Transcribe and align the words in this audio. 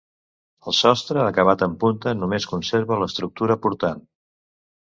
El 0.71 0.75
sostre, 0.77 1.19
acabat 1.33 1.63
en 1.67 1.77
punta, 1.83 2.13
només 2.23 2.49
conserva 2.55 3.01
l'estructura 3.03 3.59
portant. 3.67 4.03